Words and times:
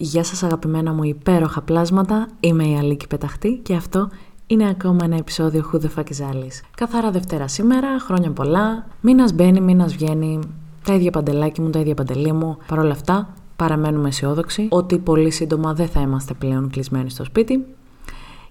Γεια 0.00 0.24
σας 0.24 0.42
αγαπημένα 0.42 0.92
μου 0.92 1.02
υπέροχα 1.02 1.62
πλάσματα, 1.62 2.28
είμαι 2.40 2.64
η 2.68 2.76
Αλίκη 2.78 3.06
Πεταχτή 3.06 3.60
και 3.62 3.74
αυτό 3.74 4.08
είναι 4.46 4.68
ακόμα 4.68 4.98
ένα 5.02 5.16
επεισόδιο 5.16 5.70
Who 5.72 5.76
the 5.76 5.88
fuck 5.96 6.04
is 6.04 6.32
Alice. 6.32 6.60
Καθαρά 6.76 7.10
Δευτέρα 7.10 7.48
σήμερα, 7.48 7.98
χρόνια 8.00 8.30
πολλά, 8.30 8.86
μήνας 9.00 9.32
μπαίνει, 9.32 9.60
μήνας 9.60 9.94
βγαίνει, 9.94 10.38
τα 10.84 10.94
ίδια 10.94 11.10
παντελάκι 11.10 11.60
μου, 11.60 11.70
τα 11.70 11.78
ίδια 11.78 11.94
παντελή 11.94 12.32
μου. 12.32 12.56
Παρ' 12.66 12.78
όλα 12.78 12.90
αυτά, 12.90 13.34
παραμένουμε 13.56 14.08
αισιόδοξοι 14.08 14.68
ότι 14.70 14.98
πολύ 14.98 15.30
σύντομα 15.30 15.74
δεν 15.74 15.88
θα 15.88 16.00
είμαστε 16.00 16.34
πλέον 16.34 16.70
κλεισμένοι 16.70 17.10
στο 17.10 17.24
σπίτι. 17.24 17.66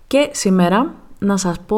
Και 0.08 0.30
σήμερα 0.32 0.94
να 1.20 1.38
σας 1.38 1.60
πω, 1.66 1.78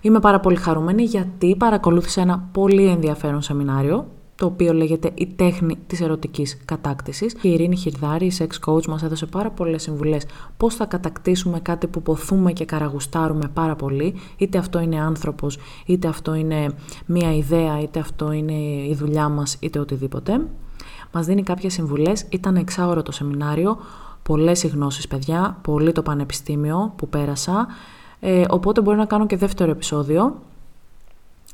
είμαι 0.00 0.20
πάρα 0.20 0.40
πολύ 0.40 0.56
χαρούμενη 0.56 1.02
γιατί 1.02 1.56
παρακολούθησα 1.56 2.20
ένα 2.20 2.48
πολύ 2.52 2.86
ενδιαφέρον 2.86 3.42
σεμινάριο 3.42 4.06
το 4.42 4.48
οποίο 4.48 4.72
λέγεται 4.72 5.10
«Η 5.14 5.26
τέχνη 5.26 5.78
της 5.86 6.00
ερωτικής 6.00 6.58
κατάκτησης». 6.64 7.34
Και 7.34 7.48
η 7.48 7.52
Ειρήνη 7.52 7.76
Χιρδάρη, 7.76 8.26
η 8.26 8.32
sex 8.38 8.70
coach, 8.70 8.86
μας 8.86 9.02
έδωσε 9.02 9.26
πάρα 9.26 9.50
πολλές 9.50 9.82
συμβουλές 9.82 10.26
πώς 10.56 10.74
θα 10.74 10.84
κατακτήσουμε 10.84 11.60
κάτι 11.60 11.86
που 11.86 12.02
ποθούμε 12.02 12.52
και 12.52 12.64
καραγουστάρουμε 12.64 13.50
πάρα 13.54 13.76
πολύ, 13.76 14.14
είτε 14.36 14.58
αυτό 14.58 14.80
είναι 14.80 15.00
άνθρωπος, 15.00 15.58
είτε 15.86 16.08
αυτό 16.08 16.34
είναι 16.34 16.66
μία 17.06 17.34
ιδέα, 17.36 17.80
είτε 17.80 17.98
αυτό 17.98 18.32
είναι 18.32 18.52
η 18.88 18.94
δουλειά 18.98 19.28
μας, 19.28 19.56
είτε 19.60 19.78
οτιδήποτε. 19.78 20.40
Μας 21.12 21.26
δίνει 21.26 21.42
κάποιες 21.42 21.72
συμβουλές, 21.72 22.26
ήταν 22.28 22.56
εξάωρο 22.56 23.02
το 23.02 23.12
σεμινάριο, 23.12 23.78
πολλές 24.22 24.62
οι 24.62 24.68
γνώσεις 24.68 25.08
παιδιά, 25.08 25.58
πολύ 25.62 25.92
το 25.92 26.02
πανεπιστήμιο 26.02 26.92
που 26.96 27.08
πέρασα, 27.08 27.66
ε, 28.20 28.44
οπότε 28.48 28.80
μπορεί 28.80 28.96
να 28.96 29.06
κάνω 29.06 29.26
και 29.26 29.36
δεύτερο 29.36 29.70
επεισόδιο 29.70 30.42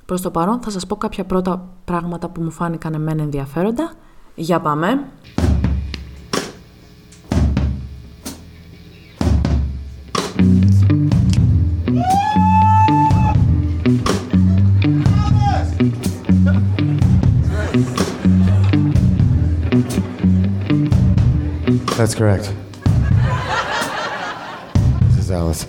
Προς 0.09 0.21
το 0.21 0.30
παρόν 0.30 0.61
θα 0.61 0.71
σας 0.71 0.87
πω 0.87 0.97
κάποια 0.97 1.25
πρώτα 1.25 1.69
πράγματα 1.85 2.29
που 2.29 2.43
μου 2.43 2.51
φάνηκαν 2.51 2.95
εμένα 2.95 3.23
ενδιαφέροντα. 3.23 3.93
Για 4.34 4.61
πάμε! 4.61 5.09
That's 21.98 22.15
correct. 22.15 22.47
This 25.11 25.19
is 25.25 25.31
Alice. 25.31 25.67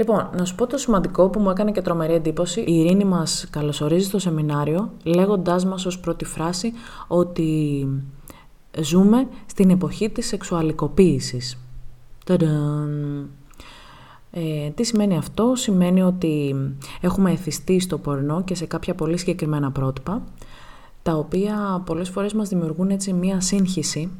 Λοιπόν, 0.00 0.30
να 0.36 0.44
σου 0.44 0.54
πω 0.54 0.66
το 0.66 0.76
σημαντικό 0.76 1.28
που 1.28 1.40
μου 1.40 1.50
έκανε 1.50 1.72
και 1.72 1.82
τρομερή 1.82 2.14
εντύπωση. 2.14 2.60
Η 2.60 2.74
Ειρήνη 2.74 3.04
μας 3.04 3.46
καλωσορίζει 3.50 4.04
στο 4.04 4.18
σεμινάριο, 4.18 4.92
λέγοντάς 5.02 5.64
μας 5.64 5.86
ως 5.86 6.00
πρώτη 6.00 6.24
φράση 6.24 6.72
ότι 7.08 7.86
ζούμε 8.80 9.28
στην 9.46 9.70
εποχή 9.70 10.10
της 10.10 10.26
σεξουαλικοποίησης. 10.26 11.58
Ε, 14.30 14.70
τι 14.74 14.84
σημαίνει 14.84 15.16
αυτό, 15.16 15.52
σημαίνει 15.54 16.02
ότι 16.02 16.54
έχουμε 17.00 17.30
εθιστεί 17.30 17.80
στο 17.80 17.98
πορνό 17.98 18.42
και 18.42 18.54
σε 18.54 18.66
κάποια 18.66 18.94
πολύ 18.94 19.16
συγκεκριμένα 19.16 19.70
πρότυπα, 19.70 20.22
τα 21.02 21.12
οποία 21.12 21.82
πολλές 21.86 22.08
φορές 22.08 22.32
μας 22.32 22.48
δημιουργούν 22.48 22.90
έτσι 22.90 23.12
μία 23.12 23.40
σύγχυση 23.40 24.10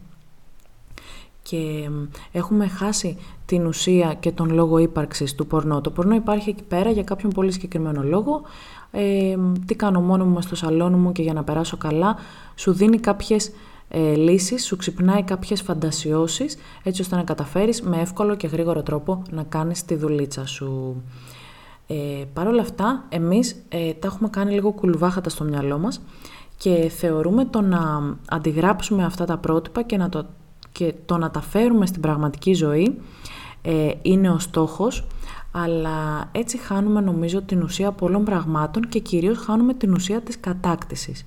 και 1.51 1.91
έχουμε 2.33 2.69
χάσει 2.69 3.17
την 3.47 3.67
ουσία 3.67 4.15
και 4.21 4.33
τον 4.33 4.51
λόγο 4.51 4.79
ύπαρξης 4.79 5.35
του 5.35 5.47
πορνό. 5.47 5.81
Το 5.81 5.91
πορνό 5.91 6.15
υπάρχει 6.15 6.51
εκεί 6.51 6.63
πέρα 6.63 6.91
για 6.91 7.03
κάποιον 7.03 7.33
πολύ 7.33 7.53
συγκεκριμένο 7.53 8.03
λόγο. 8.03 8.43
Ε, 8.91 9.37
τι 9.67 9.75
κάνω 9.75 10.01
μόνο 10.01 10.25
μου 10.25 10.41
στο 10.41 10.57
σαλόνι 10.57 10.97
μου 10.97 11.13
και 11.13 11.23
για 11.23 11.33
να 11.33 11.45
περάσω 11.45 11.77
καλά, 11.77 12.17
σου 12.55 12.73
δίνει 12.73 12.99
κάποιες 12.99 13.51
ε, 13.89 14.15
λύσεις, 14.15 14.67
σου 14.67 14.77
ξυπνάει 14.77 15.23
κάποιες 15.23 15.63
φαντασιώσεις 15.63 16.57
έτσι 16.83 17.01
ώστε 17.03 17.17
να 17.17 17.23
καταφέρεις 17.23 17.83
με 17.83 18.01
εύκολο 18.01 18.35
και 18.37 18.47
γρήγορο 18.47 18.83
τρόπο 18.83 19.23
να 19.31 19.43
κάνεις 19.43 19.85
τη 19.85 19.95
δουλίτσα 19.95 20.47
σου. 20.47 21.03
Ε, 21.87 22.25
Παρ' 22.33 22.47
όλα 22.47 22.61
αυτά, 22.61 23.05
εμείς 23.09 23.65
ε, 23.69 23.93
τα 23.93 24.07
έχουμε 24.07 24.29
κάνει 24.29 24.53
λίγο 24.53 24.73
κουλβάχατα 24.73 25.31
στο 25.31 25.45
μυαλό 25.45 25.79
μας 25.79 26.01
και 26.57 26.93
θεωρούμε 26.97 27.45
το 27.45 27.61
να 27.61 28.15
αντιγράψουμε 28.29 29.05
αυτά 29.05 29.25
τα 29.25 29.37
πρότυπα 29.37 29.83
και 29.83 29.97
να 29.97 30.09
το 30.09 30.27
και 30.73 30.95
το 31.07 31.17
να 31.17 31.31
τα 31.31 31.41
φέρουμε 31.41 31.87
στην 31.87 32.01
πραγματική 32.01 32.55
ζωή 32.55 33.01
ε, 33.63 33.91
είναι 34.03 34.31
ο 34.31 34.39
στόχος, 34.39 35.07
αλλά 35.53 36.29
έτσι 36.33 36.59
χάνουμε 36.59 37.01
νομίζω 37.01 37.43
την 37.43 37.63
ουσία 37.63 37.93
πολλών 37.93 38.25
πραγμάτων 38.25 38.89
και 38.89 38.99
κυρίως 38.99 39.39
χάνουμε 39.39 39.75
την 39.75 39.93
ουσία 39.93 40.21
της 40.21 40.41
κατάκτησης. 40.41 41.27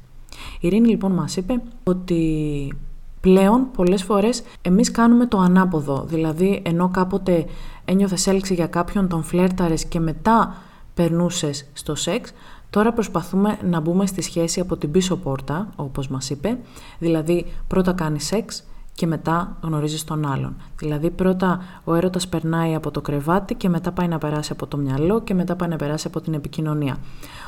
Η 0.60 0.68
Ειρήνη 0.68 0.88
λοιπόν 0.88 1.12
μας 1.12 1.36
είπε 1.36 1.62
ότι 1.84 2.74
πλέον 3.22 3.68
πολλές 3.76 4.04
φορές 4.04 4.44
εμείς 4.62 4.92
κάνουμε 4.92 5.26
το 5.26 5.38
ανάποδο, 5.38 6.06
δηλαδή 6.08 6.62
ενώ 6.66 6.90
κάποτε 6.90 7.46
ένιωθες 7.86 8.28
έλξη 8.28 8.54
για 8.54 8.68
κάποιον, 8.68 9.08
τον 9.08 9.24
φλέρταρες 9.24 9.86
και 9.86 10.00
μετά 10.00 10.56
περνούσες 10.94 11.66
στο 11.74 11.96
σεξ, 11.96 12.34
Τώρα 12.74 12.94
προσπαθούμε 12.94 13.58
να 13.64 13.80
μπούμε 13.80 14.06
στη 14.06 14.22
σχέση 14.22 14.60
από 14.60 14.78
την 14.78 14.92
πίσω 14.92 15.16
πόρτα, 15.16 15.70
όπως 15.76 16.08
μας 16.08 16.30
είπε, 16.30 16.58
δηλαδή 17.00 17.46
πρώτα 17.68 17.94
κάνεις 17.94 18.26
σεξ, 18.26 18.64
και 18.96 19.08
μετά 19.08 19.58
γνωρίζεις 19.62 20.04
τον 20.04 20.26
άλλον. 20.26 20.56
Δηλαδή 20.78 21.10
πρώτα 21.10 21.62
ο 21.84 21.94
έρωτας 21.94 22.28
περνάει 22.28 22.76
από 22.76 22.92
το 22.92 23.02
κρεβάτι 23.02 23.56
και 23.56 23.70
μετά 23.70 23.92
πάει 23.92 24.08
να 24.08 24.18
περάσει 24.18 24.52
από 24.52 24.68
το 24.68 24.78
μυαλό 24.78 25.22
και 25.22 25.34
μετά 25.34 25.56
πάει 25.56 25.70
να 25.70 25.76
περάσει 25.76 26.08
από 26.08 26.22
την 26.22 26.34
επικοινωνία. 26.34 26.98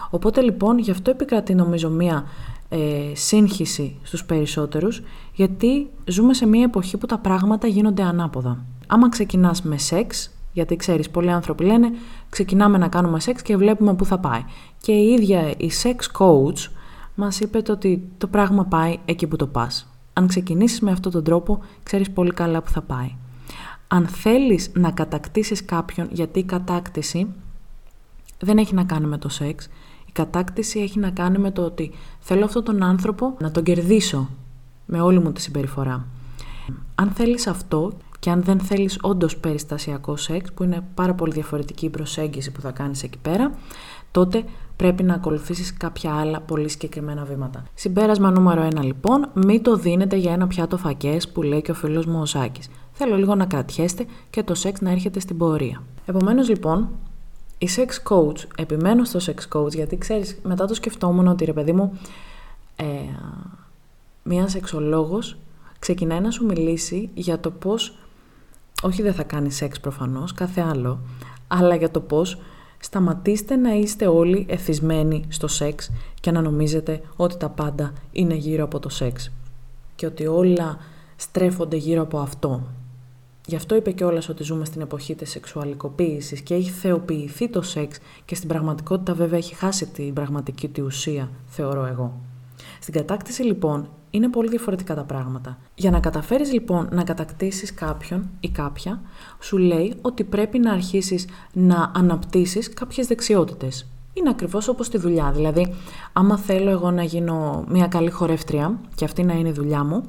Οπότε 0.10 0.42
λοιπόν 0.42 0.78
γι' 0.78 0.92
αυτό 0.92 1.12
επικρατεί 1.12 1.56
νομίζω 1.56 1.90
μία 1.90 2.24
ε, 2.70 2.78
σύγχυση 3.14 3.96
στους 4.04 4.26
περισσότερους 4.26 5.02
γιατί 5.34 5.88
ζούμε 6.06 6.34
σε 6.34 6.46
μία 6.46 6.64
εποχή 6.64 6.98
που 6.98 7.06
τα 7.06 7.18
πράγματα 7.18 7.68
γίνονται 7.68 8.04
ανάποδα. 8.04 8.66
Άμα 8.88 9.10
ξεκινάς 9.10 9.62
με 9.62 9.78
σεξ, 9.78 10.32
γιατί 10.54 10.76
ξέρεις 10.76 11.10
πολλοί 11.10 11.32
άνθρωποι 11.32 11.64
λένε 11.64 11.92
ξεκινάμε 12.30 12.78
να 12.78 12.88
κάνουμε 12.88 13.20
σεξ 13.20 13.42
και 13.42 13.58
βλέπουμε 13.58 13.94
πού 13.96 14.06
θα 14.06 14.20
πάει. 14.20 14.44
Και 14.82 14.92
η 14.92 15.12
ίδια 15.12 15.50
η 15.58 15.72
sex 15.84 16.22
coach 16.22 16.70
μας 17.16 17.40
είπε 17.40 17.62
ότι 17.70 18.10
το 18.18 18.28
πράγμα 18.28 18.66
πάει 18.66 19.00
εκεί 19.06 19.28
που 19.28 19.36
το 19.36 19.48
πας. 19.48 19.95
Αν 20.18 20.28
ξεκινήσεις 20.28 20.80
με 20.80 20.92
αυτόν 20.92 21.12
τον 21.12 21.24
τρόπο, 21.24 21.60
ξέρεις 21.84 22.12
πολύ 22.12 22.32
καλά 22.32 22.62
που 22.62 22.70
θα 22.70 22.82
πάει. 22.82 23.16
Αν 23.88 24.08
θέλεις 24.08 24.72
να 24.74 24.92
κατακτήσεις 24.92 25.66
κάποιον, 25.66 26.08
γιατί 26.12 26.40
η 26.40 26.44
κατάκτηση 26.44 27.28
δεν 28.40 28.58
έχει 28.58 28.74
να 28.74 28.84
κάνει 28.84 29.08
με 29.08 29.18
το 29.18 29.30
σεξ, 29.30 29.66
η 30.06 30.12
κατάκτηση 30.12 30.80
έχει 30.80 31.00
να 31.00 31.10
κάνει 31.10 31.38
με 31.38 31.52
το 31.52 31.62
ότι 31.62 31.92
θέλω 32.20 32.46
αυτόν 32.46 32.64
τον 32.64 32.84
άνθρωπο 32.84 33.36
να 33.40 33.52
τον 33.52 33.64
κερδίσω 33.64 34.30
με 34.86 35.02
όλη 35.02 35.20
μου 35.20 35.32
τη 35.32 35.42
συμπεριφορά. 35.42 36.06
Αν 36.96 37.10
θέλεις 37.10 37.48
αυτό 37.48 37.94
και 38.20 38.30
αν 38.30 38.44
δεν 38.44 38.60
θέλεις 38.60 38.98
όντως 39.02 39.38
περιστασιακό 39.38 40.18
σεξ, 40.18 40.54
που 40.54 40.64
είναι 40.64 40.84
πάρα 40.94 41.14
πολύ 41.14 41.32
διαφορετική 41.32 41.86
η 41.86 41.90
προσέγγιση 41.90 42.52
που 42.52 42.62
θα 42.62 42.72
κάνεις 42.72 43.04
εκεί 43.04 43.18
πέρα, 43.18 43.52
τότε 44.12 44.44
πρέπει 44.76 45.04
να 45.04 45.14
ακολουθήσεις 45.14 45.74
κάποια 45.74 46.14
άλλα 46.14 46.40
πολύ 46.42 46.70
συγκεκριμένα 46.70 47.24
βήματα. 47.24 47.64
Συμπέρασμα 47.74 48.32
νούμερο 48.32 48.68
1 48.76 48.82
λοιπόν, 48.82 49.30
μην 49.34 49.64
το 49.64 49.76
δίνετε 49.76 50.16
για 50.16 50.34
ένα 50.34 50.48
πιάτο 50.48 50.78
φακές 50.78 51.30
που 51.30 51.42
λέει 51.42 51.62
και 51.62 51.72
ο 51.72 51.74
φίλος 51.74 52.06
μου 52.06 52.20
ο 52.22 52.26
Σάκης. 52.26 52.70
Θέλω 52.92 53.16
λίγο 53.16 53.36
να 53.36 53.46
κρατιέστε 53.46 54.06
και 54.30 54.44
το 54.44 54.54
σεξ 54.54 54.82
να 54.82 54.92
έρχεται 54.92 55.20
στην 55.20 55.38
πορεία. 55.38 55.84
Επομένως 56.06 56.50
λοιπόν, 56.50 56.90
η 57.58 57.70
sex 57.76 58.14
coach, 58.14 58.44
επιμένω 58.56 59.04
στο 59.04 59.20
sex 59.26 59.58
coach 59.58 59.74
γιατί 59.74 59.98
ξέρεις 59.98 60.38
μετά 60.44 60.66
το 60.66 60.74
σκεφτόμουν 60.74 61.28
ότι 61.28 61.46
ρε 61.46 61.54
παιδί 61.54 61.72
μου, 61.72 62.00
ε, 62.76 62.86
μία 64.24 64.48
σεξολόγος 64.48 65.38
ξεκινάει 65.80 66.20
να 66.20 66.32
σου 66.32 66.46
μιλήσει 66.46 67.10
για 67.14 67.40
το 67.40 67.52
πώς, 67.52 67.98
όχι 68.82 69.02
δεν 69.02 69.14
θα 69.14 69.24
κάνει 69.24 69.52
σεξ 69.52 69.80
προφανώς, 69.80 70.34
κάθε 70.34 70.62
άλλο, 70.62 71.00
αλλά 71.48 71.76
για 71.76 71.92
το 71.92 72.00
πώς 72.00 72.38
Σταματήστε 72.86 73.56
να 73.56 73.74
είστε 73.74 74.08
όλοι 74.08 74.46
εθισμένοι 74.50 75.26
στο 75.28 75.48
σεξ 75.48 75.92
και 76.20 76.32
να 76.32 76.42
νομίζετε 76.42 77.02
ότι 77.16 77.38
τα 77.38 77.50
πάντα 77.50 77.94
είναι 78.12 78.34
γύρω 78.34 78.64
από 78.64 78.80
το 78.80 78.90
σεξ 78.90 79.32
και 79.96 80.06
ότι 80.06 80.28
όλα 80.28 80.78
στρέφονται 81.16 81.76
γύρω 81.76 82.02
από 82.02 82.20
αυτό. 82.20 82.62
Γι' 83.46 83.56
αυτό 83.56 83.76
είπε 83.76 83.92
κιόλας 83.92 84.30
ότι 84.30 84.44
ζούμε 84.44 84.66
στην 84.66 84.82
εποχή 84.82 85.16
της 85.16 85.30
σεξουαλικοποίησης 85.30 86.42
και 86.42 86.54
έχει 86.54 86.70
θεοποιηθεί 86.70 87.50
το 87.50 87.62
σεξ 87.62 87.98
και 88.26 88.36
στην 88.36 88.48
πραγματικότητα 88.48 89.14
βέβαια 89.14 89.38
έχει 89.38 89.56
χάσει 89.56 89.88
την 89.88 90.14
πραγματική 90.14 90.68
του 90.68 90.84
ουσία, 90.86 91.30
θεωρώ 91.46 91.86
εγώ. 91.86 92.20
Στην 92.82 92.94
κατάκτηση 92.94 93.44
λοιπόν 93.44 93.90
είναι 94.16 94.30
πολύ 94.30 94.50
διαφορετικά 94.50 94.96
τα 94.96 95.04
πράγματα. 95.04 95.58
Για 95.76 95.92
να 95.92 96.00
καταφέρεις 96.00 96.54
λοιπόν 96.54 96.90
να 96.92 97.04
κατακτήσεις 97.04 97.74
κάποιον 97.74 98.30
ή 98.40 98.50
κάποια, 98.50 99.02
σου 99.40 99.58
λέει 99.58 99.96
ότι 100.02 100.24
πρέπει 100.24 100.60
να 100.60 100.72
αρχίσεις 100.72 101.28
να 101.54 101.92
αναπτύσσεις 101.96 102.74
κάποιες 102.74 103.08
δεξιότητες. 103.08 103.88
Είναι 104.14 104.30
ακριβώς 104.30 104.68
όπως 104.68 104.90
τη 104.90 104.98
δουλειά. 104.98 105.32
Δηλαδή, 105.32 105.74
άμα 106.14 106.38
θέλω 106.38 106.70
εγώ 106.70 106.92
να 106.92 107.04
γίνω 107.04 107.66
μια 107.70 107.88
καλή 107.88 108.10
χορεύτρια 108.10 108.80
και 108.96 109.06
αυτή 109.06 109.24
να 109.24 109.34
είναι 109.34 109.50
η 109.50 109.52
δουλειά 109.52 109.84
μου, 109.84 110.04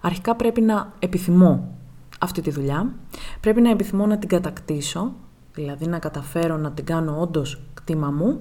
αρχικά 0.00 0.34
πρέπει 0.34 0.60
να 0.60 0.92
επιθυμώ 0.98 1.74
αυτή 2.18 2.40
τη 2.40 2.50
δουλειά, 2.50 2.94
πρέπει 3.40 3.60
να 3.60 3.70
επιθυμώ 3.70 4.06
να 4.06 4.18
την 4.18 4.28
κατακτήσω, 4.28 5.12
δηλαδή 5.54 5.86
να 5.86 5.98
καταφέρω 5.98 6.56
να 6.56 6.70
την 6.70 6.84
κάνω 6.84 7.20
όντως 7.20 7.60
κτήμα 7.74 8.10
μου 8.10 8.40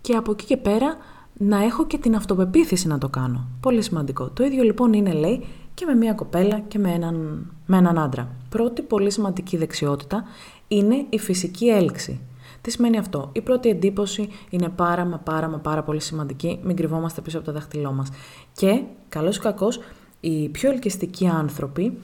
και 0.00 0.14
από 0.16 0.30
εκεί 0.30 0.44
και 0.44 0.56
πέρα 0.56 0.96
να 1.38 1.64
έχω 1.64 1.86
και 1.86 1.98
την 1.98 2.14
αυτοπεποίθηση 2.14 2.86
να 2.86 2.98
το 2.98 3.08
κάνω. 3.08 3.46
Πολύ 3.60 3.82
σημαντικό. 3.82 4.30
Το 4.30 4.44
ίδιο 4.44 4.62
λοιπόν 4.62 4.92
είναι, 4.92 5.12
λέει, 5.12 5.44
και 5.74 5.84
με 5.86 5.94
μια 5.94 6.12
κοπέλα 6.12 6.58
και 6.58 6.78
με 6.78 6.90
έναν, 6.90 7.46
με 7.66 7.76
έναν 7.76 7.98
άντρα. 7.98 8.28
Πρώτη 8.48 8.82
πολύ 8.82 9.10
σημαντική 9.10 9.56
δεξιότητα 9.56 10.24
είναι 10.68 11.06
η 11.08 11.18
φυσική 11.18 11.68
έλξη. 11.68 12.20
Τι 12.60 12.70
σημαίνει 12.70 12.98
αυτό; 12.98 13.30
Η 13.32 13.40
πρώτη 13.40 13.68
εντύπωση 13.68 14.28
είναι 14.50 14.68
πάρα 14.68 15.04
μα 15.04 15.18
πάρα 15.18 15.48
μα 15.48 15.58
πάρα 15.58 15.82
πολύ 15.82 16.00
σημαντική. 16.00 16.60
Μην 16.62 16.76
κρυβόμαστε 16.76 17.20
πίσω 17.20 17.36
από 17.36 17.46
το 17.46 17.52
δάχτυλό 17.52 17.92
μας. 17.92 18.08
Και, 18.52 18.82
καλώς 19.08 19.36
ή 19.36 19.40
κακώς, 19.40 19.80
οι 20.20 20.48
πιο 20.48 20.70
ελκυστικοί 20.70 21.26
άνθρωποι 21.26 21.98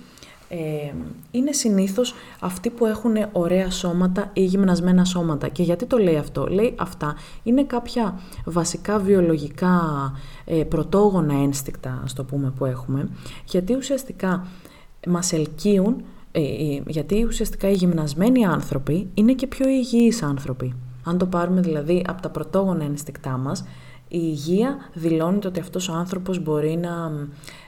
ε, 0.48 0.92
είναι 1.30 1.52
συνήθως 1.52 2.14
αυτοί 2.40 2.70
που 2.70 2.86
έχουν 2.86 3.12
ωραία 3.32 3.70
σώματα 3.70 4.30
ή 4.32 4.44
γυμνασμένα 4.44 5.04
σώματα. 5.04 5.48
Και 5.48 5.62
γιατί 5.62 5.86
το 5.86 5.98
λέει 5.98 6.16
αυτό; 6.16 6.46
Λέει 6.46 6.74
αυτά 6.78 7.16
είναι 7.42 7.64
κάποια 7.64 8.20
βασικά 8.44 8.98
βιολογικά 8.98 9.80
ε, 10.44 10.64
πρωτόγωνα 10.64 11.34
ένστικτα, 11.34 12.00
ας 12.04 12.12
το 12.12 12.24
πούμε, 12.24 12.52
που 12.56 12.64
έχουμε, 12.64 13.08
γιατί 13.44 13.74
ουσιαστικά 13.74 14.46
μας 15.06 15.32
ελκύουν, 15.32 16.02
ε, 16.32 16.40
ε, 16.40 16.82
γιατί 16.86 17.24
ουσιαστικά 17.24 17.68
οι 17.68 17.74
γυμνασμένοι 17.74 18.44
άνθρωποι 18.44 19.08
είναι 19.14 19.32
και 19.32 19.46
πιο 19.46 19.68
υγιείς 19.68 20.22
άνθρωποι. 20.22 20.74
Αν 21.04 21.18
το 21.18 21.26
πάρουμε 21.26 21.60
δηλαδή 21.60 22.04
από 22.08 22.22
τα 22.22 22.28
πρωτόγωνα 22.28 22.84
ένστικτά 22.84 23.30
μας, 23.30 23.64
η 24.08 24.18
υγεία 24.22 24.76
δηλώνει 24.92 25.46
ότι 25.46 25.60
αυτός 25.60 25.88
ο 25.88 25.92
άνθρωπος 25.92 26.42
μπορεί 26.42 26.76
να, 26.76 27.12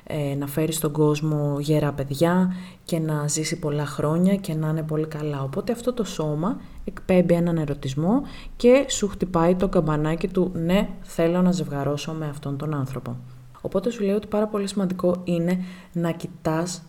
ε, 0.05 0.35
να 0.35 0.47
φέρει 0.47 0.73
στον 0.73 0.93
κόσμο 0.93 1.57
γερά 1.61 1.93
παιδιά 1.93 2.55
και 2.85 2.99
να 2.99 3.29
ζήσει 3.29 3.59
πολλά 3.59 3.87
χρόνια 3.87 4.37
και 4.37 4.55
να 4.55 4.69
είναι 4.69 4.83
πολύ 4.83 5.07
καλά. 5.07 5.43
Οπότε 5.43 5.73
αυτό 5.73 5.93
το 5.93 6.05
σώμα 6.05 6.61
εκπέμπει 6.85 7.35
έναν 7.35 7.57
ερωτισμό 7.57 8.23
και 8.57 8.85
σου 8.89 9.09
χτυπάει 9.09 9.55
το 9.55 9.69
καμπανάκι 9.69 10.29
του 10.29 10.51
«Ναι, 10.55 10.89
θέλω 11.03 11.43
να 11.43 11.53
ζευγαρώσω 11.53 12.13
με 12.13 12.29
αυτόν 12.29 12.57
τον 12.57 12.75
άνθρωπο». 12.75 13.17
Οπότε 13.61 13.91
σου 13.91 14.05
λέω 14.05 14.17
ότι 14.17 14.27
πάρα 14.27 14.47
πολύ 14.47 14.69
σημαντικό 14.69 15.21
είναι 15.25 15.65
να 15.93 16.11
κοιτάς 16.11 16.83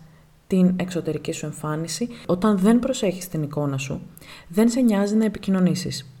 την 0.46 0.74
εξωτερική 0.76 1.32
σου 1.32 1.46
εμφάνιση 1.46 2.08
όταν 2.26 2.58
δεν 2.58 2.78
προσέχεις 2.78 3.28
την 3.28 3.42
εικόνα 3.42 3.78
σου. 3.78 4.00
Δεν 4.48 4.68
σε 4.68 4.80
νοιάζει 4.80 5.14
να 5.14 5.24
επικοινωνήσεις. 5.24 6.11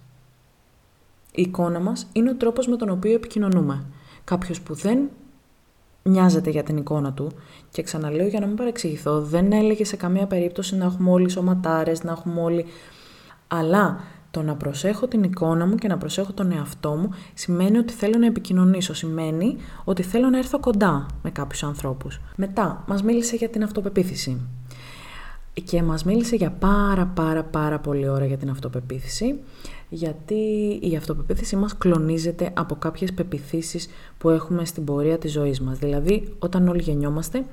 Η 1.34 1.42
εικόνα 1.42 1.80
μας 1.80 2.06
είναι 2.12 2.30
ο 2.30 2.34
τρόπος 2.34 2.66
με 2.66 2.76
τον 2.76 2.88
οποίο 2.88 3.12
επικοινωνούμε. 3.12 3.84
Κάποιος 4.24 4.60
που 4.60 4.74
δεν 4.74 4.98
νοιάζεται 6.02 6.50
για 6.50 6.62
την 6.62 6.76
εικόνα 6.76 7.12
του 7.12 7.30
και 7.70 7.82
ξαναλέω 7.82 8.26
για 8.26 8.40
να 8.40 8.46
μην 8.46 8.56
παρεξηγηθώ, 8.56 9.20
δεν 9.20 9.52
έλεγε 9.52 9.84
σε 9.84 9.96
καμία 9.96 10.26
περίπτωση 10.26 10.76
να 10.76 10.84
έχουμε 10.84 11.10
όλοι 11.10 11.28
σωματάρες, 11.28 12.02
να 12.02 12.10
έχουμε 12.10 12.40
όλοι... 12.40 12.64
Αλλά 13.48 14.00
το 14.30 14.42
να 14.42 14.54
προσέχω 14.54 15.08
την 15.08 15.22
εικόνα 15.22 15.66
μου 15.66 15.74
και 15.74 15.88
να 15.88 15.98
προσέχω 15.98 16.32
τον 16.32 16.52
εαυτό 16.52 16.90
μου 16.90 17.10
σημαίνει 17.34 17.78
ότι 17.78 17.92
θέλω 17.92 18.18
να 18.18 18.26
επικοινωνήσω. 18.26 18.94
Σημαίνει 18.94 19.56
ότι 19.84 20.02
θέλω 20.02 20.28
να 20.28 20.38
έρθω 20.38 20.60
κοντά 20.60 21.06
με 21.22 21.30
κάποιους 21.30 21.62
ανθρώπους. 21.62 22.20
Μετά, 22.36 22.84
μας 22.86 23.02
μίλησε 23.02 23.36
για 23.36 23.48
την 23.48 23.62
αυτοπεποίθηση 23.62 24.40
και 25.64 25.82
μας 25.82 26.04
μίλησε 26.04 26.36
για 26.36 26.50
πάρα 26.50 27.06
πάρα 27.06 27.44
πάρα 27.44 27.78
πολύ 27.78 28.08
ώρα 28.08 28.24
για 28.24 28.36
την 28.36 28.50
αυτοπεποίθηση 28.50 29.38
γιατί 29.88 30.34
η 30.82 30.96
αυτοπεποίθηση 30.96 31.56
μας 31.56 31.76
κλονίζεται 31.78 32.50
από 32.54 32.74
κάποιες 32.74 33.12
πεπιθήσεις 33.12 33.88
που 34.18 34.30
έχουμε 34.30 34.64
στην 34.64 34.84
πορεία 34.84 35.18
της 35.18 35.32
ζωής 35.32 35.60
μας. 35.60 35.78
Δηλαδή 35.78 36.34
όταν 36.38 36.68
όλοι 36.68 36.82
γεννιόμαστε 36.82 37.44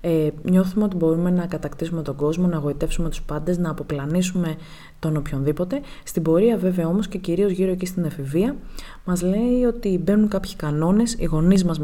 ε, 0.00 0.28
νιώθουμε 0.42 0.84
ότι 0.84 0.96
μπορούμε 0.96 1.30
να 1.30 1.46
κατακτήσουμε 1.46 2.02
τον 2.02 2.16
κόσμο, 2.16 2.46
να 2.46 2.56
γοητεύσουμε 2.56 3.08
τους 3.08 3.22
πάντες, 3.22 3.58
να 3.58 3.70
αποπλανήσουμε 3.70 4.56
τον 4.98 5.16
οποιονδήποτε. 5.16 5.80
Στην 6.04 6.22
πορεία 6.22 6.56
βέβαια 6.56 6.86
όμως 6.86 7.08
και 7.08 7.18
κυρίως 7.18 7.50
γύρω 7.50 7.70
εκεί 7.70 7.86
στην 7.86 8.04
εφηβεία 8.04 8.56
μας 9.04 9.22
λέει 9.22 9.64
ότι 9.64 9.98
μπαίνουν 9.98 10.28
κάποιοι 10.28 10.54
κανόνες, 10.54 11.14
οι 11.14 11.24
γονείς 11.24 11.64
μας 11.64 11.78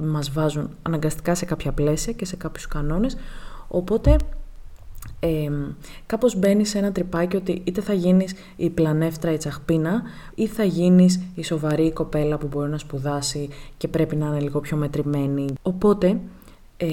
μας 0.00 0.32
βάζουν 0.32 0.70
αναγκαστικά 0.82 1.34
σε 1.34 1.44
κάποια 1.44 1.72
πλαίσια 1.72 2.12
και 2.12 2.24
σε 2.24 2.36
κάποιους 2.36 2.66
κανόνες, 2.66 3.16
οπότε 3.68 4.16
ε, 5.20 5.50
κάπως 6.06 6.38
μπαίνεις 6.38 6.68
σε 6.68 6.78
ένα 6.78 6.92
τρυπάκι 6.92 7.36
ότι 7.36 7.62
είτε 7.64 7.80
θα 7.80 7.92
γίνεις 7.92 8.34
η 8.56 8.70
πλανεύτρα 8.70 9.32
η 9.32 9.36
τσαχπίνα 9.36 10.02
ή 10.34 10.46
θα 10.46 10.64
γίνεις 10.64 11.20
η 11.34 11.44
σοβαρή 11.44 11.92
κοπέλα 11.92 12.38
που 12.38 12.46
μπορεί 12.46 12.70
να 12.70 12.78
σπουδάσει 12.78 13.48
και 13.76 13.88
πρέπει 13.88 14.16
να 14.16 14.26
είναι 14.26 14.40
λίγο 14.40 14.60
πιο 14.60 14.76
μετρημένη. 14.76 15.46
Οπότε 15.62 16.20
ε, 16.76 16.86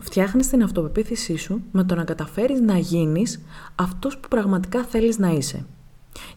φτιάχνεις 0.00 0.48
την 0.48 0.62
αυτοπεποίθησή 0.62 1.36
σου 1.36 1.62
με 1.72 1.84
το 1.84 1.94
να 1.94 2.04
καταφέρεις 2.04 2.60
να 2.60 2.78
γίνεις 2.78 3.40
αυτός 3.74 4.18
που 4.18 4.28
πραγματικά 4.28 4.82
θέλεις 4.84 5.18
να 5.18 5.30
είσαι. 5.30 5.64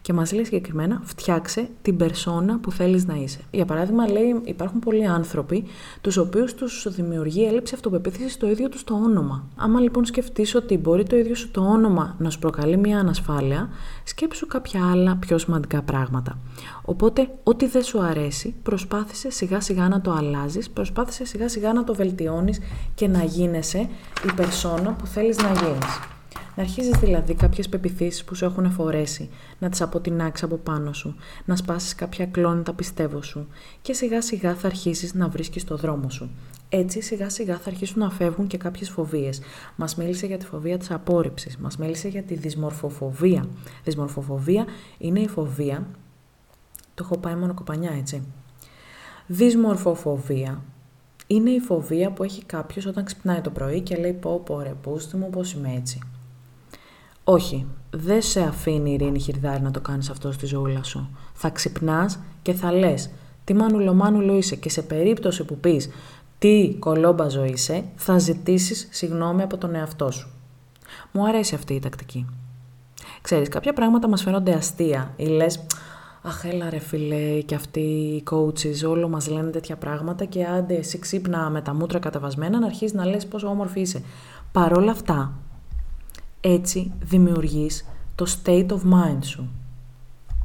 Και 0.02 0.12
μας 0.12 0.32
λέει 0.32 0.44
συγκεκριμένα 0.44 1.00
φτιάξε 1.04 1.68
την 1.82 1.96
περσόνα 1.96 2.58
που 2.58 2.70
θέλεις 2.72 3.06
να 3.06 3.14
είσαι. 3.14 3.40
Για 3.50 3.64
παράδειγμα 3.64 4.10
λέει 4.10 4.40
υπάρχουν 4.44 4.78
πολλοί 4.78 5.06
άνθρωποι 5.06 5.64
τους 6.00 6.16
οποίους 6.16 6.54
τους 6.54 6.86
δημιουργεί 6.90 7.44
έλλειψη 7.44 7.74
αυτοπεποίθησης 7.74 8.32
στο 8.32 8.50
ίδιο 8.50 8.68
τους 8.68 8.84
το 8.84 8.94
όνομα. 8.94 9.44
Άμα 9.56 9.80
λοιπόν 9.80 10.04
σκεφτείς 10.04 10.54
ότι 10.54 10.76
μπορεί 10.76 11.04
το 11.04 11.16
ίδιο 11.16 11.34
σου 11.34 11.50
το 11.50 11.60
όνομα 11.60 12.14
να 12.18 12.30
σου 12.30 12.38
προκαλεί 12.38 12.76
μια 12.76 12.98
ανασφάλεια, 12.98 13.68
σκέψου 14.04 14.46
κάποια 14.46 14.90
άλλα 14.90 15.16
πιο 15.16 15.38
σημαντικά 15.38 15.82
πράγματα. 15.82 16.38
Οπότε 16.84 17.28
ό,τι 17.42 17.66
δεν 17.66 17.82
σου 17.82 18.00
αρέσει 18.02 18.54
προσπάθησε 18.62 19.30
σιγά 19.30 19.60
σιγά 19.60 19.88
να 19.88 20.00
το 20.00 20.12
αλλάζεις, 20.12 20.70
προσπάθησε 20.70 21.24
σιγά 21.24 21.48
σιγά 21.48 21.72
να 21.72 21.84
το 21.84 21.94
βελτιώνεις 21.94 22.58
και 22.94 23.08
να 23.08 23.24
γίνεσαι 23.24 23.88
η 24.28 24.32
περσόνα 24.36 24.92
που 24.92 25.06
θέλεις 25.06 25.36
να 25.36 25.52
γίνεις. 25.52 26.15
Να 26.56 26.62
αρχίζεις 26.62 26.98
δηλαδή 26.98 27.34
κάποιες 27.34 27.68
πεπιθήσεις 27.68 28.24
που 28.24 28.34
σου 28.34 28.44
έχουν 28.44 28.70
φορέσει, 28.70 29.30
να 29.58 29.68
τις 29.68 29.80
αποτινάξεις 29.80 30.44
από 30.44 30.56
πάνω 30.56 30.92
σου, 30.92 31.14
να 31.44 31.56
σπάσεις 31.56 31.94
κάποια 31.94 32.26
κλόνητα 32.26 32.72
πιστεύω 32.72 33.22
σου 33.22 33.46
και 33.82 33.92
σιγά 33.92 34.22
σιγά 34.22 34.54
θα 34.54 34.66
αρχίσεις 34.66 35.14
να 35.14 35.28
βρίσκεις 35.28 35.64
το 35.64 35.76
δρόμο 35.76 36.10
σου. 36.10 36.30
Έτσι 36.68 37.00
σιγά 37.00 37.28
σιγά 37.28 37.56
θα 37.56 37.70
αρχίσουν 37.70 37.98
να 37.98 38.10
φεύγουν 38.10 38.46
και 38.46 38.56
κάποιες 38.56 38.90
φοβίες. 38.90 39.40
Μας 39.76 39.96
μίλησε 39.96 40.26
για 40.26 40.38
τη 40.38 40.46
φοβία 40.46 40.78
της 40.78 40.90
απόρριψης, 40.90 41.56
μας 41.56 41.76
μίλησε 41.76 42.08
για 42.08 42.22
τη 42.22 42.34
δυσμορφοφοβία. 42.34 43.48
Δυσμορφοφοβία 43.84 44.64
είναι 44.98 45.20
η 45.20 45.28
φοβία. 45.28 45.86
Το 46.94 47.04
έχω 47.04 47.18
πάει 47.18 47.34
μόνο 47.34 47.54
κοπανιά 47.54 47.90
έτσι. 47.98 48.22
Δυσμορφοφοβία 49.26 50.62
είναι 51.26 51.50
η 51.50 51.58
φοβία 51.58 52.10
που 52.10 52.22
έχει 52.22 52.44
κάποιος 52.44 52.86
όταν 52.86 53.04
ξυπνάει 53.04 53.40
το 53.40 53.50
πρωί 53.50 53.80
και 53.80 53.96
λέει 53.96 54.12
πω 54.12 54.42
πω 54.44 54.60
ρε 54.60 54.74
πούστη 54.82 55.16
μου 55.16 55.30
πως 55.30 55.52
είμαι 55.52 55.74
έτσι. 55.76 56.00
Όχι, 57.28 57.66
δεν 57.90 58.22
σε 58.22 58.40
αφήνει 58.40 58.90
η 58.90 58.92
ειρήνη 58.92 59.18
χειρδάρη 59.20 59.62
να 59.62 59.70
το 59.70 59.80
κάνεις 59.80 60.10
αυτό 60.10 60.32
στη 60.32 60.46
ζωούλα 60.46 60.82
σου. 60.82 61.08
Θα 61.34 61.50
ξυπνάς 61.50 62.18
και 62.42 62.52
θα 62.52 62.72
λες 62.72 63.10
τι 63.44 63.54
μανουλομάνουλο 63.54 64.34
είσαι 64.36 64.56
και 64.56 64.68
σε 64.68 64.82
περίπτωση 64.82 65.44
που 65.44 65.56
πεις 65.56 65.88
τι 66.38 66.76
κολόμπαζο 66.78 67.44
είσαι, 67.44 67.84
θα 67.96 68.18
ζητήσεις 68.18 68.88
συγνώμη 68.90 69.42
από 69.42 69.56
τον 69.56 69.74
εαυτό 69.74 70.10
σου. 70.10 70.30
Μου 71.12 71.26
αρέσει 71.26 71.54
αυτή 71.54 71.74
η 71.74 71.78
τακτική. 71.78 72.26
Ξέρεις, 73.20 73.48
κάποια 73.48 73.72
πράγματα 73.72 74.08
μας 74.08 74.22
φαίνονται 74.22 74.52
αστεία 74.52 75.12
ή 75.16 75.24
λες 75.24 75.66
«Αχ, 76.22 76.44
έλα 76.44 76.70
ρε 76.70 76.78
φίλε, 76.78 77.40
και 77.40 77.54
αυτοί 77.54 77.80
οι 77.80 78.22
coaches 78.30 78.88
όλο 78.88 79.08
μας 79.08 79.28
λένε 79.28 79.50
τέτοια 79.50 79.76
πράγματα 79.76 80.24
και 80.24 80.44
άντε 80.44 80.74
εσύ 80.74 80.98
ξύπνα 80.98 81.50
με 81.50 81.60
τα 81.60 81.74
μούτρα 81.74 81.98
κατεβασμένα 81.98 82.58
να 82.58 82.66
αρχίσεις 82.66 82.92
να 82.92 83.06
λες 83.06 83.26
πόσο 83.26 83.48
όμορφη 83.48 83.80
είσαι». 83.80 84.02
Παρόλα 84.52 84.90
αυτά, 84.90 85.32
έτσι 86.46 86.92
δημιουργείς 87.02 87.84
το 88.14 88.26
state 88.28 88.66
of 88.66 88.78
mind 88.78 89.18
σου. 89.20 89.48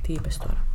Τι 0.03 0.13
είπες 0.13 0.37
τώρα; 0.37 0.65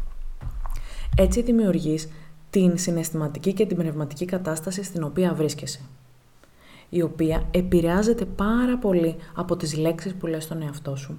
Έτσι 1.16 1.42
δημιουργείς 1.42 2.08
την 2.50 2.78
συναισθηματική 2.78 3.52
και 3.52 3.66
την 3.66 3.76
πνευματική 3.76 4.24
κατάσταση 4.24 4.82
στην 4.82 5.02
οποία 5.02 5.34
βρίσκεσαι. 5.34 5.80
Η 6.88 7.02
οποία 7.02 7.42
επηρεάζεται 7.50 8.24
πάρα 8.24 8.78
πολύ 8.78 9.16
από 9.34 9.56
τις 9.56 9.76
λέξεις 9.76 10.14
που 10.14 10.26
λες 10.26 10.44
στον 10.44 10.62
εαυτό 10.62 10.96
σου. 10.96 11.18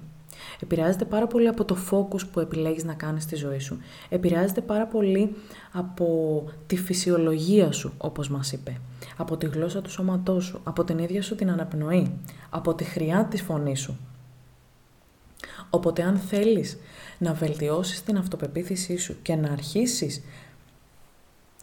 Επηρεάζεται 0.60 1.04
πάρα 1.04 1.26
πολύ 1.26 1.48
από 1.48 1.64
το 1.64 1.76
focus 1.90 2.20
που 2.32 2.40
επιλέγεις 2.40 2.84
να 2.84 2.94
κάνεις 2.94 3.22
στη 3.22 3.36
ζωή 3.36 3.58
σου. 3.58 3.78
Επηρεάζεται 4.08 4.60
πάρα 4.60 4.86
πολύ 4.86 5.34
από 5.72 6.44
τη 6.66 6.76
φυσιολογία 6.76 7.72
σου, 7.72 7.92
όπως 7.98 8.28
μας 8.28 8.52
είπε 8.52 8.80
από 9.18 9.36
τη 9.36 9.46
γλώσσα 9.46 9.82
του 9.82 9.90
σώματός 9.90 10.44
σου, 10.44 10.60
από 10.64 10.84
την 10.84 10.98
ίδια 10.98 11.22
σου 11.22 11.34
την 11.34 11.50
αναπνοή, 11.50 12.18
από 12.50 12.74
τη 12.74 12.84
χρειά 12.84 13.24
της 13.24 13.42
φωνής 13.42 13.80
σου. 13.80 13.98
Οπότε 15.70 16.02
αν 16.02 16.16
θέλεις 16.16 16.78
να 17.18 17.32
βελτιώσεις 17.32 18.02
την 18.02 18.16
αυτοπεποίθησή 18.16 18.96
σου 18.96 19.16
και 19.22 19.34
να 19.34 19.52
αρχίσεις 19.52 20.22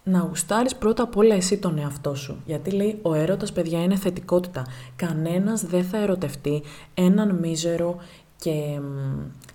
να 0.03 0.19
γουστάρεις 0.19 0.75
πρώτα 0.75 1.03
απ' 1.03 1.17
όλα 1.17 1.35
εσύ 1.35 1.57
τον 1.57 1.77
εαυτό 1.77 2.15
σου. 2.15 2.41
Γιατί 2.45 2.71
λέει 2.71 2.99
ο 3.01 3.13
έρωτας 3.13 3.51
παιδιά 3.51 3.83
είναι 3.83 3.95
θετικότητα. 3.95 4.65
Κανένας 4.95 5.65
δεν 5.65 5.83
θα 5.83 5.97
ερωτευτεί 5.97 6.63
έναν 6.93 7.35
μίζερο 7.35 7.97
και 8.45 8.79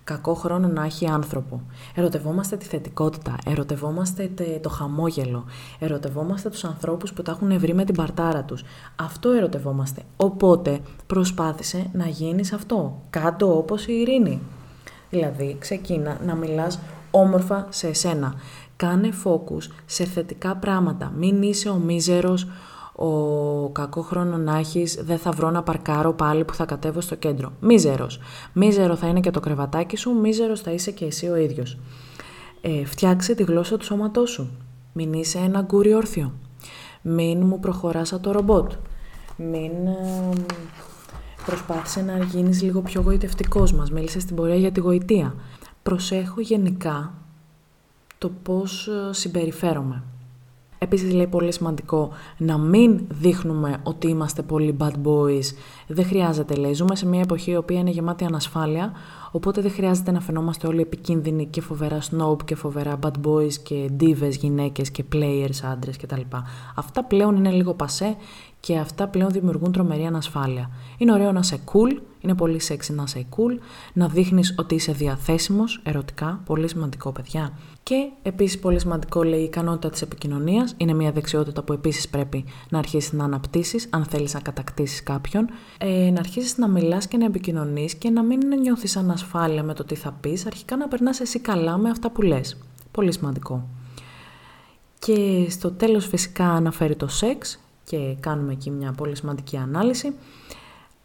κακό 0.05 0.35
χρόνο 0.35 0.69
να 0.69 0.85
έχει 0.85 1.07
άνθρωπο. 1.07 1.61
Ερωτευόμαστε 1.95 2.57
τη 2.57 2.65
θετικότητα, 2.65 3.37
ερωτευόμαστε 3.47 4.31
το 4.61 4.69
χαμόγελο, 4.69 5.45
ερωτευόμαστε 5.79 6.51
τους 6.51 6.65
ανθρώπους 6.65 7.13
που 7.13 7.23
τα 7.23 7.31
έχουν 7.31 7.59
βρει 7.59 7.75
με 7.75 7.85
την 7.85 7.95
παρτάρα 7.95 8.43
τους. 8.43 8.65
Αυτό 8.97 9.31
ερωτευόμαστε. 9.31 10.03
Οπότε 10.17 10.81
προσπάθησε 11.07 11.91
να 11.93 12.07
γίνεις 12.07 12.53
αυτό. 12.53 13.03
Κάτω 13.11 13.57
όπως 13.57 13.87
η 13.87 13.93
ειρήνη. 13.93 14.41
Δηλαδή 15.11 15.57
ξεκίνα 15.59 16.19
να 16.27 16.35
μιλάς 16.35 16.79
όμορφα 17.11 17.67
σε 17.69 17.89
εσένα. 17.89 18.35
Κάνε 18.77 19.11
focus 19.25 19.63
σε 19.87 20.05
θετικά 20.05 20.57
πράγματα. 20.57 21.13
Μην 21.17 21.43
είσαι 21.43 21.69
ο 21.69 21.77
μίζερος, 21.77 22.47
ο 23.03 23.69
κακό 23.69 24.03
χρόνο 24.03 24.37
να 24.37 24.57
έχεις, 24.57 24.95
δεν 25.03 25.19
θα 25.19 25.31
βρω 25.31 25.51
να 25.51 25.63
παρκάρω 25.63 26.13
πάλι 26.13 26.45
που 26.45 26.55
θα 26.55 26.65
κατέβω 26.65 27.01
στο 27.01 27.15
κέντρο. 27.15 27.53
Μίζερος. 27.61 28.21
Μίζερο 28.53 28.97
θα 28.97 29.07
είναι 29.07 29.21
και 29.21 29.31
το 29.31 29.41
κρεβατάκι 29.41 29.97
σου, 29.97 30.11
μίζερος 30.11 30.61
θα 30.61 30.71
είσαι 30.71 30.91
και 30.91 31.05
εσύ 31.05 31.29
ο 31.29 31.37
ίδιος. 31.37 31.79
Ε, 32.61 32.85
φτιάξε 32.85 33.35
τη 33.35 33.43
γλώσσα 33.43 33.77
του 33.77 33.85
σώματός 33.85 34.31
σου. 34.31 34.51
Μην 34.93 35.13
είσαι 35.13 35.39
ένα 35.39 35.61
αγγούρι 35.61 35.95
όρθιο. 35.95 36.33
Μην 37.03 37.47
μου 37.47 37.61
προχωράς 37.61 38.21
το 38.21 38.33
ρομπότ. 38.33 38.73
Μην 39.37 39.87
ε, 39.87 40.31
προσπάθησε 41.47 42.03
να 42.03 42.19
γίνεις 42.25 42.63
λίγο 42.63 42.81
πιο 42.81 43.01
γοητευτικός 43.01 43.73
μας. 43.73 43.91
Μίλησες 43.91 44.23
στην 44.23 44.37
πορεία 44.37 44.57
για 44.57 44.73
τη 44.73 44.81
γοητεία. 44.81 45.35
Προσέχω 45.83 46.41
γενικά 46.41 47.13
το 48.19 48.31
πώς 48.43 48.89
ε, 48.89 49.13
συμπεριφέρομαι. 49.13 50.03
Επίσης 50.83 51.13
λέει 51.13 51.27
πολύ 51.27 51.53
σημαντικό 51.53 52.11
να 52.37 52.59
μην 52.59 53.01
δείχνουμε 53.09 53.81
ότι 53.83 54.09
είμαστε 54.09 54.43
πολύ 54.43 54.77
bad 54.81 54.93
boys. 55.05 55.45
Δεν 55.87 56.05
χρειάζεται 56.05 56.55
λέει. 56.55 56.73
Ζούμε 56.73 56.97
σε 56.97 57.07
μια 57.07 57.21
εποχή 57.21 57.51
η 57.51 57.57
οποία 57.57 57.79
είναι 57.79 57.91
γεμάτη 57.91 58.25
ανασφάλεια, 58.25 58.93
οπότε 59.31 59.61
δεν 59.61 59.71
χρειάζεται 59.71 60.11
να 60.11 60.21
φαινόμαστε 60.21 60.67
όλοι 60.67 60.81
επικίνδυνοι 60.81 61.47
και 61.47 61.61
φοβερά 61.61 61.99
snob 62.01 62.37
και 62.45 62.55
φοβερά 62.55 62.99
bad 63.03 63.27
boys 63.27 63.53
και 63.63 63.91
divas 64.01 64.31
γυναίκες 64.31 64.91
και 64.91 65.05
players 65.13 65.71
άντρες 65.73 65.97
κτλ. 65.97 66.21
Αυτά 66.75 67.05
πλέον 67.05 67.37
είναι 67.37 67.51
λίγο 67.51 67.75
πασέ 67.75 68.17
και 68.61 68.77
αυτά 68.79 69.09
πλέον 69.09 69.31
δημιουργούν 69.31 69.73
τρομερή 69.73 70.07
ανασφάλεια. 70.07 70.71
Είναι 70.99 71.13
ωραίο 71.13 71.33
να 71.33 71.39
είσαι 71.39 71.61
cool, 71.73 72.01
είναι 72.21 72.35
πολύ 72.35 72.61
sexy 72.69 72.95
να 72.95 73.03
είσαι 73.07 73.27
cool, 73.37 73.59
να 73.93 74.09
δείχνεις 74.09 74.55
ότι 74.59 74.75
είσαι 74.75 74.93
διαθέσιμος 74.93 75.81
ερωτικά, 75.83 76.41
πολύ 76.45 76.69
σημαντικό 76.69 77.13
παιδιά. 77.13 77.53
Και 77.83 78.11
επίσης 78.23 78.59
πολύ 78.59 78.81
σημαντικό 78.81 79.23
λέει 79.23 79.41
η 79.41 79.45
ικανότητα 79.45 79.91
της 79.91 80.03
επικοινωνίας, 80.03 80.75
είναι 80.77 80.95
μια 80.95 81.13
δεξιότητα 81.13 81.63
που 81.63 81.73
επίσης 81.73 82.09
πρέπει 82.09 82.45
να 82.71 82.79
αρχίσεις 82.79 83.13
να 83.13 83.25
αναπτύσσεις 83.25 83.87
αν 83.91 84.05
θέλεις 84.05 84.35
να 84.35 84.41
κατακτήσεις 84.41 85.03
κάποιον, 85.03 85.49
ε, 85.79 86.11
να 86.11 86.19
αρχίσεις 86.19 86.59
να 86.59 86.69
μιλάς 86.69 87.09
και 87.09 87.17
να 87.17 87.25
επικοινωνείς 87.25 87.95
και 87.95 88.11
να 88.11 88.23
μην 88.23 88.41
νιώθεις 88.61 88.97
ανασφάλεια 88.97 89.63
με 89.63 89.75
το 89.75 89.85
τι 89.85 89.95
θα 89.95 90.13
πεις, 90.21 90.47
αρχικά 90.47 90.77
να 90.77 90.89
περνάς 90.89 91.21
εσύ 91.21 91.39
καλά 91.39 91.77
με 91.77 91.91
αυτά 91.91 92.11
που 92.11 92.23
λες. 92.23 92.57
Πολύ 92.91 93.13
σημαντικό. 93.13 93.69
Και 94.99 95.47
στο 95.51 95.71
τέλος 95.71 96.07
φυσικά 96.07 96.49
αναφέρει 96.51 96.97
το 96.97 97.07
σεξ, 97.07 97.61
και 97.91 98.17
κάνουμε 98.21 98.53
εκεί 98.53 98.71
μια 98.71 98.93
πολύ 98.93 99.17
σημαντική 99.17 99.57
ανάλυση, 99.57 100.13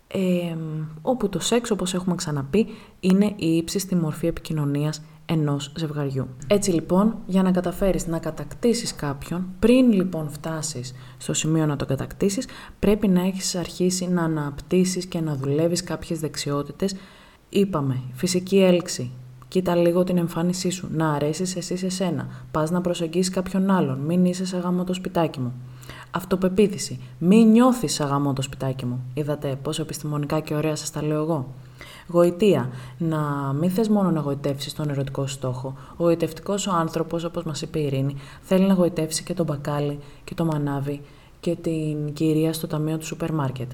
ε, 0.07 0.55
όπου 1.01 1.29
το 1.29 1.39
σεξ, 1.39 1.71
όπως 1.71 1.93
έχουμε 1.93 2.15
ξαναπεί, 2.15 2.67
είναι 2.99 3.33
η 3.35 3.55
ύψιστη 3.55 3.95
μορφή 3.95 4.27
επικοινωνίας 4.27 5.01
ενός 5.25 5.71
ζευγαριού. 5.75 6.27
Έτσι 6.47 6.71
λοιπόν, 6.71 7.15
για 7.25 7.43
να 7.43 7.51
καταφέρεις 7.51 8.07
να 8.07 8.19
κατακτήσεις 8.19 8.95
κάποιον, 8.95 9.47
πριν 9.59 9.91
λοιπόν 9.91 10.29
φτάσεις 10.29 10.93
στο 11.17 11.33
σημείο 11.33 11.65
να 11.65 11.75
το 11.75 11.85
κατακτήσεις, 11.85 12.47
πρέπει 12.79 13.07
να 13.07 13.21
έχεις 13.21 13.55
αρχίσει 13.55 14.07
να 14.07 14.23
αναπτύσσεις 14.23 15.05
και 15.05 15.19
να 15.19 15.35
δουλεύεις 15.35 15.83
κάποιες 15.83 16.19
δεξιότητες. 16.19 16.95
Είπαμε, 17.49 18.01
φυσική 18.13 18.57
έλξη, 18.57 19.11
Κοίτα 19.47 19.75
λίγο 19.75 20.03
την 20.03 20.17
εμφάνισή 20.17 20.69
σου, 20.69 20.87
να 20.91 21.11
αρέσεις 21.11 21.55
εσύ 21.55 21.77
σε 21.77 21.89
σένα, 21.89 22.27
πας 22.51 22.71
να 22.71 22.81
προσεγγίσεις 22.81 23.33
κάποιον 23.33 23.69
άλλον, 23.69 23.97
μην 23.99 24.25
είσαι 24.25 24.45
σε 24.45 24.57
γάμο 24.57 24.83
το 24.83 24.93
σπιτάκι 24.93 25.39
μου. 25.39 25.53
Αυτοπεποίθηση. 26.15 26.99
Μην 27.17 27.47
νιώθεις 27.47 27.99
αγαμό 27.99 28.33
το 28.33 28.41
σπιτάκι 28.41 28.85
μου. 28.85 29.03
Είδατε 29.13 29.57
πόσο 29.61 29.81
επιστημονικά 29.81 30.39
και 30.39 30.55
ωραία 30.55 30.75
σας 30.75 30.91
τα 30.91 31.03
λέω 31.03 31.21
εγώ. 31.21 31.47
Γοητεία. 32.07 32.69
Να 32.97 33.19
μην 33.59 33.69
θες 33.69 33.89
μόνο 33.89 34.11
να 34.11 34.19
γοητεύσεις 34.19 34.73
τον 34.73 34.89
ερωτικό 34.89 35.27
στόχο. 35.27 35.73
Ο 35.97 36.03
γοητευτικός 36.03 36.67
ο 36.67 36.71
άνθρωπος, 36.71 37.23
όπως 37.23 37.43
μας 37.43 37.61
είπε 37.61 37.79
η 37.79 37.85
Ειρήνη, 37.85 38.15
θέλει 38.41 38.65
να 38.65 38.73
γοητεύσει 38.73 39.23
και 39.23 39.33
τον 39.33 39.45
μπακάλι 39.45 39.99
και 40.23 40.33
το 40.33 40.45
μανάβι 40.45 41.01
και 41.39 41.55
την 41.55 42.13
κυρία 42.13 42.53
στο 42.53 42.67
ταμείο 42.67 42.97
του 42.97 43.05
σούπερ 43.05 43.33
μάρκετ. 43.33 43.71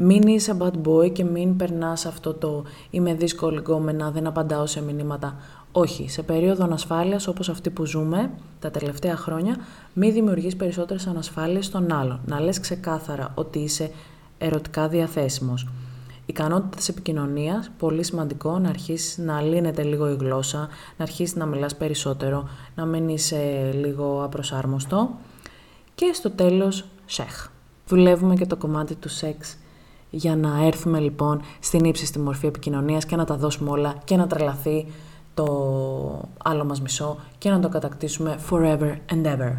Μην 0.00 0.22
είσαι 0.22 0.56
bad 0.58 0.88
boy 0.88 1.12
και 1.12 1.24
μην 1.24 1.56
περνάς 1.56 2.06
αυτό 2.06 2.34
το 2.34 2.64
είμαι 2.90 3.14
δύσκολη 3.14 3.58
γκόμενα, 3.58 4.10
δεν 4.10 4.26
απαντάω 4.26 4.66
σε 4.66 4.82
μηνύματα. 4.82 5.36
Όχι, 5.72 6.08
σε 6.08 6.22
περίοδο 6.22 6.64
ανασφάλειας 6.64 7.26
όπως 7.26 7.48
αυτή 7.48 7.70
που 7.70 7.84
ζούμε 7.84 8.30
τα 8.60 8.70
τελευταία 8.70 9.16
χρόνια, 9.16 9.56
μη 9.92 10.10
δημιουργείς 10.10 10.56
περισσότερες 10.56 11.06
ανασφάλειες 11.06 11.66
στον 11.66 11.92
άλλον. 11.92 12.20
Να 12.26 12.40
λες 12.40 12.60
ξεκάθαρα 12.60 13.32
ότι 13.34 13.58
είσαι 13.58 13.90
ερωτικά 14.38 14.88
διαθέσιμος. 14.88 15.62
Η 16.08 16.22
ικανότητα 16.26 16.76
της 16.76 16.88
επικοινωνίας, 16.88 17.70
πολύ 17.78 18.04
σημαντικό, 18.04 18.58
να 18.58 18.68
αρχίσεις 18.68 19.18
να 19.18 19.40
λύνεται 19.40 19.82
λίγο 19.82 20.10
η 20.10 20.16
γλώσσα, 20.20 20.58
να 20.96 21.04
αρχίσεις 21.04 21.36
να 21.36 21.46
μιλάς 21.46 21.76
περισσότερο, 21.76 22.48
να 22.74 22.84
μην 22.84 23.08
είσαι 23.08 23.70
λίγο 23.74 24.22
απροσάρμοστο. 24.24 25.10
Και 25.94 26.10
στο 26.14 26.30
τέλος, 26.30 26.84
σεχ. 27.06 27.48
Δουλεύουμε 27.88 28.34
και 28.34 28.46
το 28.46 28.56
κομμάτι 28.56 28.94
του 28.94 29.08
σεξ 29.08 29.56
για 30.10 30.36
να 30.36 30.64
έρθουμε 30.66 30.98
λοιπόν 30.98 31.40
στην 31.60 31.84
ύψιστη 31.84 32.18
μορφή 32.18 32.46
επικοινωνίας 32.46 33.04
και 33.04 33.16
να 33.16 33.24
τα 33.24 33.36
δώσουμε 33.36 33.70
όλα 33.70 33.94
και 34.04 34.16
να 34.16 34.26
τρελαθεί 34.26 34.86
το 35.34 35.44
άλλο 36.44 36.64
μας 36.64 36.80
μισό 36.80 37.16
και 37.38 37.50
να 37.50 37.60
το 37.60 37.68
κατακτήσουμε 37.68 38.38
forever 38.50 38.96
and 39.12 39.24
ever. 39.24 39.56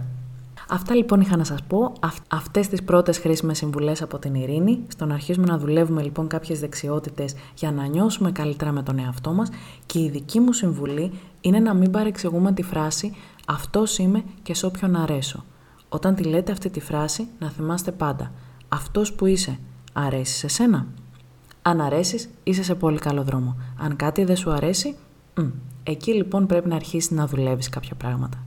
Αυτά 0.72 0.96
λοιπόν 0.96 1.22
είχα 1.22 1.38
να 1.38 1.44
σας 1.44 1.64
πω, 1.64 1.94
αυτές 2.28 2.68
τις 2.68 2.84
πρώτες 2.84 3.18
χρήσιμες 3.18 3.58
συμβουλές 3.58 4.02
από 4.02 4.20
την 4.20 4.36
Ειρήνη, 4.36 4.84
στο 4.88 5.06
να 5.06 5.14
αρχίσουμε 5.14 5.46
να 5.46 5.58
δουλεύουμε 5.58 6.02
λοιπόν 6.02 6.28
κάποιες 6.28 6.60
δεξιότητες 6.60 7.36
για 7.56 7.72
να 7.72 7.86
νιώσουμε 7.86 8.32
καλύτερα 8.32 8.72
με 8.72 8.84
τον 8.84 9.00
εαυτό 9.00 9.32
μας 9.32 9.50
και 9.86 10.00
η 10.00 10.10
δική 10.10 10.40
μου 10.40 10.54
συμβουλή 10.54 11.12
είναι 11.42 11.60
να 11.60 11.74
μην 11.74 11.92
παρεξηγούμε 11.92 12.52
τη 12.52 12.62
φράση 12.62 13.16
«αυτός 13.48 13.98
είμαι 13.98 14.24
και 14.44 14.54
σε 14.54 14.66
όποιον 14.66 14.96
αρέσω». 14.96 15.44
Όταν 15.90 16.16
τη 16.16 16.24
λέτε 16.24 16.52
αυτή 16.52 16.70
τη 16.70 16.80
φράση 16.80 17.28
να 17.40 17.50
θυμάστε 17.50 17.92
πάντα 17.92 18.32
«αυτός 18.68 19.14
που 19.14 19.26
είσαι 19.26 19.60
αρέσεις 20.00 20.38
σε 20.38 20.48
σένα». 20.48 20.86
Αν 21.62 21.82
αρέσεις, 21.82 22.30
είσαι 22.44 22.64
σε 22.64 22.76
πολύ 22.76 22.98
καλό 23.00 23.24
δρόμο. 23.24 23.58
Αν 23.78 23.96
κάτι 23.96 24.24
δεν 24.24 24.36
σου 24.36 24.52
αρέσει, 24.52 24.96
Εκεί 25.84 26.14
λοιπόν 26.14 26.46
πρέπει 26.46 26.70
να 26.70 26.76
αρχίσεις 26.76 27.12
να 27.12 27.28
δουλεύεις 27.28 27.70
κάποια 27.70 27.96
πράγματα. 27.96 28.44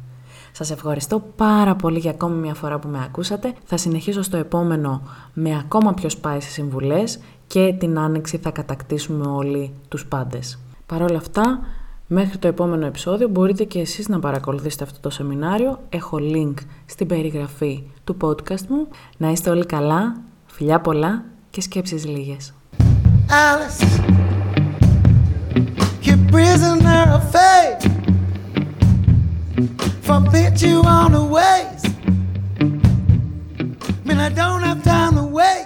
Σας 0.52 0.70
ευχαριστώ 0.70 1.24
πάρα 1.36 1.76
πολύ 1.76 1.98
για 1.98 2.10
ακόμη 2.10 2.36
μια 2.36 2.54
φορά 2.54 2.78
που 2.78 2.88
με 2.88 3.02
ακούσατε. 3.04 3.54
Θα 3.64 3.76
συνεχίσω 3.76 4.22
στο 4.22 4.36
επόμενο 4.36 5.02
με 5.32 5.58
ακόμα 5.58 5.94
πιο 5.94 6.08
spicy 6.22 6.38
συμβουλές 6.40 7.18
και 7.46 7.74
την 7.78 7.98
άνοιξη 7.98 8.36
θα 8.36 8.50
κατακτήσουμε 8.50 9.26
όλοι 9.26 9.72
τους 9.88 10.06
πάντες. 10.06 10.58
Παρ' 10.86 11.02
όλα 11.02 11.16
αυτά, 11.16 11.60
μέχρι 12.06 12.38
το 12.38 12.48
επόμενο 12.48 12.86
επεισόδιο 12.86 13.28
μπορείτε 13.28 13.64
και 13.64 13.80
εσείς 13.80 14.08
να 14.08 14.18
παρακολουθήσετε 14.18 14.84
αυτό 14.84 15.00
το 15.00 15.10
σεμινάριο. 15.10 15.80
Έχω 15.88 16.18
link 16.20 16.54
στην 16.86 17.06
περιγραφή 17.06 17.82
του 18.04 18.16
podcast 18.20 18.66
μου. 18.68 18.88
Να 19.16 19.30
είστε 19.30 19.50
όλοι 19.50 19.66
καλά, 19.66 20.16
φιλιά 20.46 20.80
πολλά 20.80 21.24
και 21.52 21.60
σκέψεις 21.60 22.04
λίγες. 22.06 22.54
Alice, 23.28 23.82
you're 26.02 26.22
prisoner 26.32 27.04
of 27.16 27.22
fate 27.34 27.84
Forbid 30.08 30.54
you 30.66 30.76
on 30.98 31.10
the 31.16 31.24
ways 31.36 31.82
Man, 34.06 34.18
mean 34.18 34.18
I 34.28 34.30
don't 34.40 34.62
have 34.68 34.80
time 34.94 35.14
to 35.20 35.26
wait 35.38 35.61